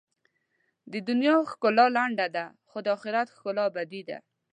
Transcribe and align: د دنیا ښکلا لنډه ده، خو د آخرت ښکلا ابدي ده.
د 0.91 0.93
دنیا 1.07 1.35
ښکلا 1.51 1.85
لنډه 1.97 2.27
ده، 2.35 2.45
خو 2.69 2.77
د 2.85 2.87
آخرت 2.95 3.27
ښکلا 3.35 3.63
ابدي 3.69 4.01
ده. 4.09 4.17